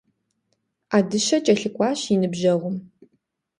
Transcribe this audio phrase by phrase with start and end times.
[0.89, 2.77] Ӏэдыщэ кӀэлъыкӀуащ и ныбжьэгъум.